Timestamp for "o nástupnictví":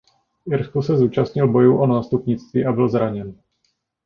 1.77-2.65